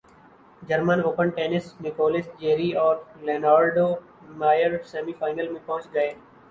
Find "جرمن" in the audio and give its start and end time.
0.61-1.01